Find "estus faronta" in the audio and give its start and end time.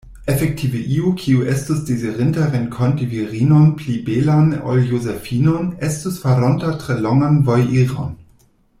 5.91-6.75